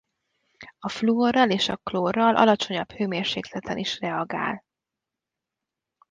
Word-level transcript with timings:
A 0.79 0.89
fluorral 0.89 1.51
és 1.51 1.69
a 1.69 1.75
klórral 1.77 2.35
alacsonyabb 2.35 2.91
hőmérsékleten 2.91 3.77
is 3.77 3.99
reagál. 3.99 4.63